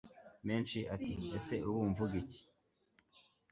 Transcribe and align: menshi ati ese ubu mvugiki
menshi 0.47 0.79
ati 0.95 1.13
ese 1.37 1.55
ubu 1.69 1.81
mvugiki 1.91 2.41